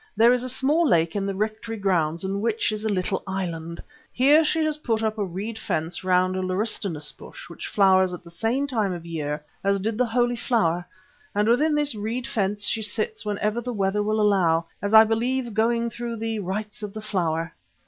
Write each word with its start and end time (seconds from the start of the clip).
There 0.17 0.33
is 0.33 0.41
a 0.41 0.49
small 0.49 0.87
lake 0.87 1.15
in 1.15 1.27
the 1.27 1.35
Rectory 1.35 1.77
grounds 1.77 2.23
in 2.23 2.41
which 2.41 2.71
is 2.71 2.83
a 2.83 2.89
little 2.89 3.21
island. 3.27 3.83
Here 4.11 4.43
she 4.43 4.65
has 4.65 4.77
put 4.77 5.03
up 5.03 5.19
a 5.19 5.23
reed 5.23 5.59
fence 5.59 6.03
round 6.03 6.35
a 6.35 6.41
laurustinus 6.41 7.11
bush 7.11 7.47
which 7.47 7.67
flowers 7.67 8.11
at 8.11 8.23
the 8.23 8.31
same 8.31 8.65
time 8.65 8.93
of 8.93 9.05
year 9.05 9.43
as 9.63 9.79
did 9.79 9.99
the 9.99 10.07
Holy 10.07 10.35
Flower, 10.35 10.87
and 11.35 11.47
within 11.47 11.75
this 11.75 11.93
reed 11.93 12.25
fence 12.25 12.65
she 12.65 12.81
sits 12.81 13.25
whenever 13.27 13.61
the 13.61 13.73
weather 13.73 14.01
will 14.01 14.19
allow, 14.19 14.65
as 14.81 14.95
I 14.95 15.03
believe 15.03 15.53
going 15.53 15.91
through 15.91 16.15
'the 16.15 16.39
rites 16.39 16.81
of 16.81 16.93
the 16.93 17.01
Flower. 17.01 17.53